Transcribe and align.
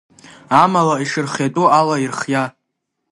Амала 0.61 0.95
ишырхиатәу 1.03 1.65
ала 1.79 1.95
ирхиа… 2.03 2.43